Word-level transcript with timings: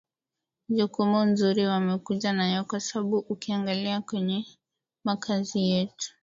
jukumu 0.69 1.25
mzuri 1.25 1.65
wamekuja 1.65 2.33
nayo 2.33 2.63
kwa 2.65 2.79
sababu 2.79 3.17
ukiangalia 3.17 4.01
kwenye 4.01 4.45
makazi 5.05 5.59
yetu 5.69 6.13